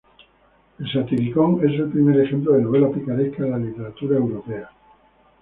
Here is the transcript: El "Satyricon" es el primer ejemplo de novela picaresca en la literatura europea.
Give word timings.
El 0.79 0.91
"Satyricon" 0.91 1.59
es 1.63 1.79
el 1.79 1.89
primer 1.91 2.19
ejemplo 2.21 2.53
de 2.53 2.63
novela 2.63 2.89
picaresca 2.89 3.43
en 3.43 3.51
la 3.51 3.59
literatura 3.59 4.17
europea. 4.17 4.67